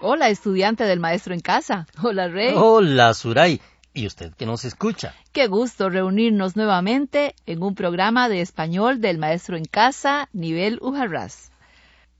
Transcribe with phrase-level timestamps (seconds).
[0.00, 1.88] Hola, estudiante del maestro en casa.
[2.00, 2.54] Hola, Rey.
[2.56, 3.60] Hola, Suray.
[3.92, 5.12] ¿Y usted que nos escucha?
[5.32, 11.50] Qué gusto reunirnos nuevamente en un programa de español del maestro en casa, nivel Ujarras.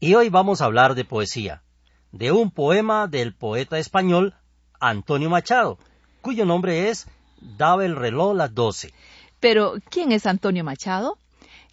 [0.00, 1.62] Y hoy vamos a hablar de poesía,
[2.10, 4.34] de un poema del poeta español
[4.80, 5.78] Antonio Machado,
[6.20, 7.06] cuyo nombre es
[7.40, 8.92] Daba el reloj las doce.
[9.38, 11.16] Pero, ¿quién es Antonio Machado?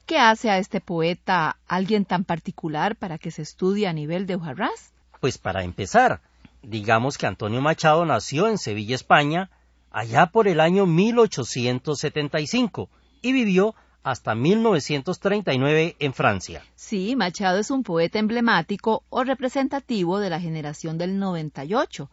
[0.05, 4.35] ¿Qué hace a este poeta alguien tan particular para que se estudie a nivel de
[4.35, 4.93] Ujarras?
[5.25, 6.21] Pues para empezar,
[6.61, 9.49] digamos que Antonio Machado nació en Sevilla, España,
[9.89, 12.89] allá por el año 1875
[13.23, 13.73] y vivió
[14.03, 16.61] hasta 1939 en Francia.
[16.75, 22.11] Sí, Machado es un poeta emblemático o representativo de la generación del 98,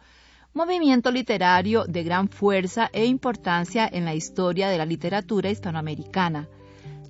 [0.54, 6.48] movimiento literario de gran fuerza e importancia en la historia de la literatura hispanoamericana.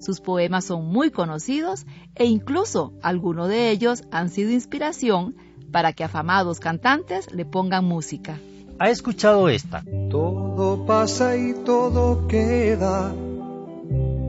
[0.00, 5.36] Sus poemas son muy conocidos e incluso algunos de ellos han sido inspiración
[5.72, 8.38] para que afamados cantantes le pongan música.
[8.78, 9.82] ¿Ha escuchado esta?
[10.10, 13.12] Todo pasa y todo queda,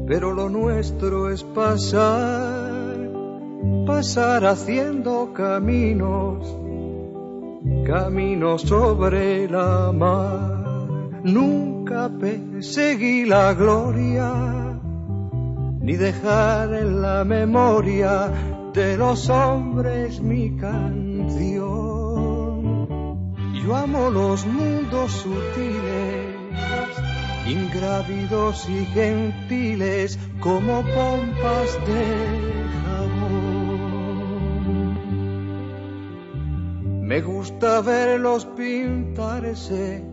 [0.08, 3.10] pero lo nuestro es pasar,
[3.86, 6.58] pasar haciendo caminos,
[7.86, 10.64] caminos sobre la mar.
[11.24, 14.80] Nunca perseguí la gloria,
[15.80, 18.30] ni dejar en la memoria
[18.74, 20.58] de los hombres mi
[23.64, 26.36] Yo amo los mundos sutiles,
[27.48, 32.04] ingrávidos y gentiles como pompas de
[32.84, 33.54] jabón.
[37.08, 40.04] Me gusta verlos pintarse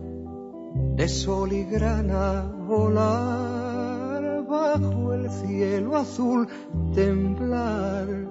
[0.95, 6.47] de sol y grana volar bajo el cielo azul
[6.95, 8.30] temblar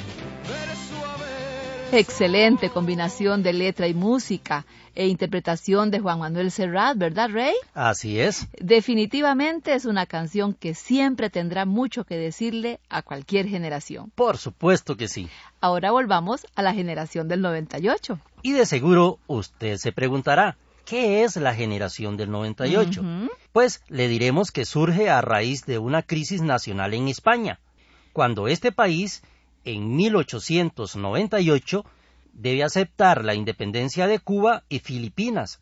[1.93, 4.65] Excelente combinación de letra y música
[4.95, 7.53] e interpretación de Juan Manuel Serrat, ¿verdad, Rey?
[7.73, 8.47] Así es.
[8.59, 14.09] Definitivamente es una canción que siempre tendrá mucho que decirle a cualquier generación.
[14.15, 15.27] Por supuesto que sí.
[15.59, 18.19] Ahora volvamos a la generación del 98.
[18.41, 20.55] Y de seguro usted se preguntará,
[20.85, 23.01] ¿qué es la generación del 98?
[23.01, 23.29] Ujú.
[23.51, 27.59] Pues le diremos que surge a raíz de una crisis nacional en España,
[28.13, 29.23] cuando este país,
[29.65, 31.85] en 1898,
[32.33, 35.59] debe aceptar la independencia de Cuba y Filipinas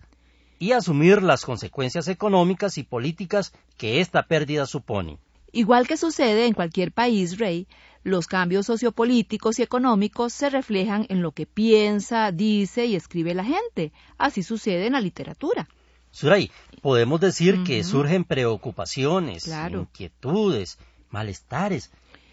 [0.60, 5.18] y asumir las consecuencias económicas y políticas que esta pérdida supone.
[5.52, 7.66] Igual que sucede en cualquier país, Rey,
[8.04, 13.44] los cambios sociopolíticos y económicos se reflejan en lo que piensa, dice y escribe la
[13.44, 13.92] gente.
[14.18, 15.68] Así sucede en la literatura.
[16.12, 16.52] Suray,
[16.82, 19.82] podemos decir que surgen preocupaciones, Claro.
[19.82, 20.78] inquietudes,
[21.10, 21.92] malestares,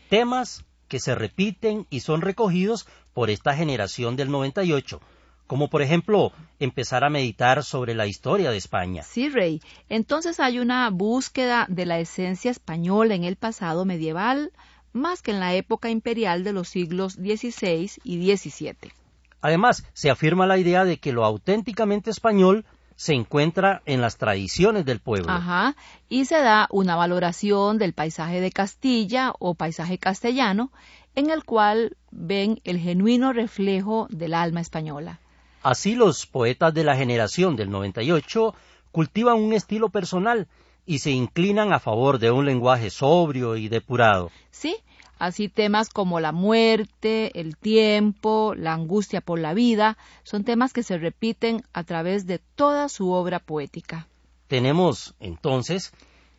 [0.09, 5.01] temas que se repiten y son recogidos por esta generación del 98,
[5.47, 9.03] como por ejemplo empezar a meditar sobre la historia de España.
[9.03, 9.61] Sí, Rey.
[9.89, 14.53] Entonces hay una búsqueda de la esencia española en el pasado medieval,
[14.93, 18.93] más que en la época imperial de los siglos XVI y XVII.
[19.41, 22.65] Además, se afirma la idea de que lo auténticamente español
[22.97, 25.31] se encuentra en las tradiciones del pueblo.
[25.31, 25.77] Ajá,
[26.09, 30.73] y se da una valoración del paisaje de Castilla o paisaje castellano,
[31.15, 35.21] en el cual ven el genuino reflejo del alma española.
[35.63, 38.55] Así los poetas de la generación del 98
[38.93, 40.49] cultivan un estilo personal
[40.87, 44.31] y se inclinan a favor de un lenguaje sobrio y depurado.
[44.51, 44.77] Sí,
[45.19, 50.83] Así temas como la muerte, el tiempo, la angustia por la vida, son temas que
[50.83, 54.07] se repiten a través de toda su obra poética.
[54.47, 55.93] Tenemos, entonces,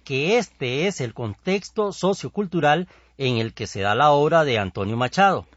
[0.04, 2.88] que este es el contexto sociocultural
[3.18, 5.48] en el que se da la obra de Antonio Machado.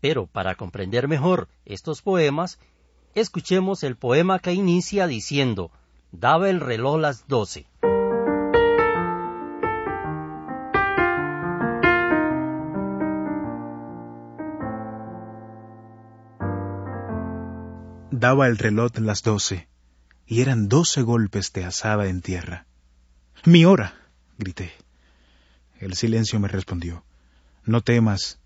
[0.00, 2.58] Pero para comprender mejor estos poemas,
[3.14, 5.70] escuchemos el poema que inicia diciendo,
[6.12, 7.66] daba el reloj las doce.
[18.12, 19.68] Daba el reloj las doce,
[20.26, 22.66] y eran doce golpes de asada en tierra.
[23.46, 23.94] ¡Mi hora!
[24.36, 24.70] grité.
[25.80, 27.04] El silencio me respondió.
[27.64, 28.38] No temas,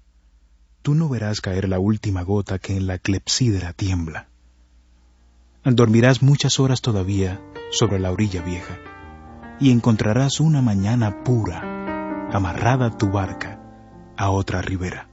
[0.82, 4.28] tú no verás caer la última gota que en la clepsidra tiembla.
[5.64, 7.40] Dormirás muchas horas todavía
[7.72, 8.78] sobre la orilla vieja,
[9.58, 13.60] y encontrarás una mañana pura, amarrada tu barca
[14.16, 15.05] a otra ribera.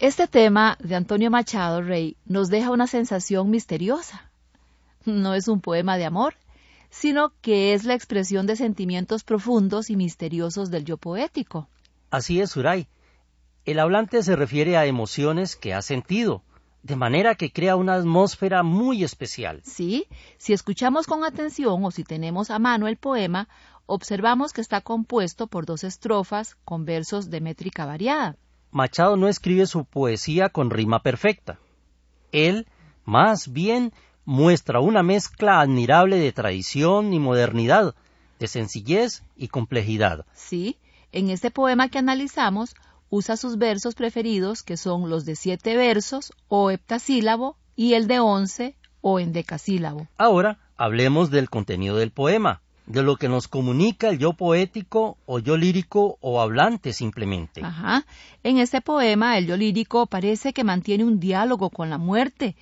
[0.00, 4.30] Este tema de Antonio Machado Rey nos deja una sensación misteriosa.
[5.04, 6.34] No es un poema de amor,
[6.88, 11.68] sino que es la expresión de sentimientos profundos y misteriosos del yo poético.
[12.12, 12.86] Así es, Suray.
[13.64, 16.44] El hablante se refiere a emociones que ha sentido,
[16.84, 19.62] de manera que crea una atmósfera muy especial.
[19.64, 20.06] Sí,
[20.36, 23.48] si escuchamos con atención o si tenemos a mano el poema,
[23.86, 28.36] observamos que está compuesto por dos estrofas con versos de métrica variada.
[28.70, 31.58] Machado no escribe su poesía con rima perfecta.
[32.32, 32.66] Él,
[33.04, 33.92] más bien,
[34.24, 37.94] muestra una mezcla admirable de tradición y modernidad,
[38.38, 40.26] de sencillez y complejidad.
[40.34, 40.78] Sí,
[41.12, 42.74] en este poema que analizamos,
[43.10, 48.20] usa sus versos preferidos, que son los de siete versos o heptasílabo y el de
[48.20, 50.08] once o endecasílabo.
[50.18, 55.38] Ahora hablemos del contenido del poema de lo que nos comunica el yo poético o
[55.38, 57.62] yo lírico o hablante simplemente.
[57.62, 58.06] Ajá.
[58.42, 62.56] En este poema, el yo lírico parece que mantiene un diálogo con la muerte,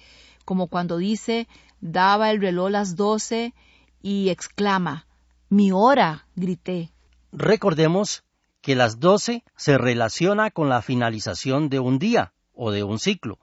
[0.45, 1.47] como cuando dice,
[1.81, 3.55] daba el reloj las doce
[4.03, 5.07] y exclama,
[5.49, 6.91] mi hora, grité.
[7.31, 8.25] Recordemos
[8.63, 13.39] que las doce se relaciona con la finalización de un día o de un ciclo,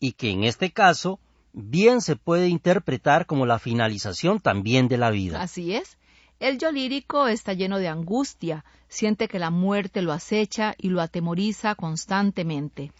[0.00, 1.20] y que en este caso
[1.52, 5.40] bien se puede interpretar como la finalización también de la vida.
[5.40, 5.98] Así es.
[6.38, 11.00] El yo lírico está lleno de angustia, siente que la muerte lo acecha y lo
[11.00, 12.92] atemoriza constantemente.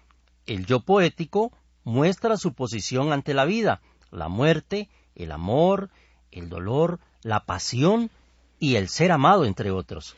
[0.46, 1.52] El yo poético
[1.84, 5.90] muestra su posición ante la vida, la muerte, el amor,
[6.30, 8.10] el dolor, la pasión
[8.58, 10.16] y el ser amado, entre otros.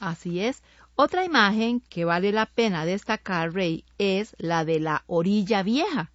[0.00, 0.62] Así es.
[0.96, 6.10] Otra imagen que vale la pena destacar, Rey, es la de la orilla vieja,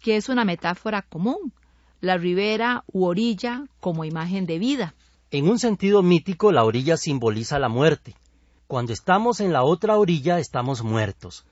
[0.00, 1.52] que es una metáfora común,
[2.00, 4.94] la ribera u orilla como imagen de vida.
[5.32, 8.14] En un sentido mítico, la orilla simboliza la muerte.
[8.66, 11.46] Cuando estamos en la otra orilla estamos muertos,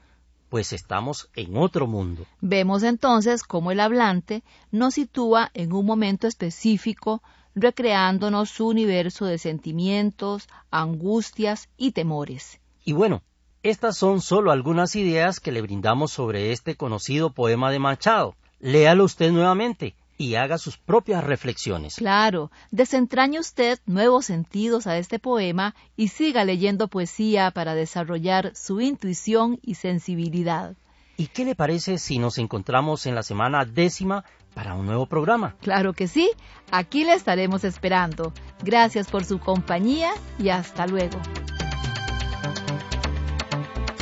[0.50, 2.26] pues estamos en otro mundo.
[2.42, 7.22] Vemos entonces cómo el hablante nos sitúa en un momento específico,
[7.54, 12.60] recreándonos su universo de sentimientos, angustias y temores.
[12.84, 13.22] Y bueno,
[13.62, 18.36] estas son solo algunas ideas que le brindamos sobre este conocido poema de Machado.
[18.58, 21.94] Léalo usted nuevamente y haga sus propias reflexiones.
[21.94, 28.82] Claro, desentrañe usted nuevos sentidos a este poema y siga leyendo poesía para desarrollar su
[28.82, 30.76] intuición y sensibilidad.
[31.16, 35.56] ¿Y qué le parece si nos encontramos en la semana décima para un nuevo programa?
[35.62, 36.30] Claro que sí,
[36.70, 38.34] aquí le estaremos esperando.
[38.62, 41.18] Gracias por su compañía y hasta luego.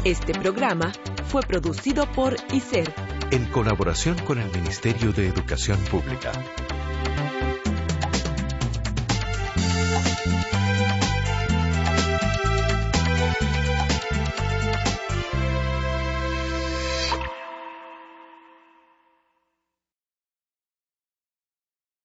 [0.02, 0.90] Este programa
[1.28, 6.32] fue producido por ICER en colaboración con el Ministerio de Educación Pública.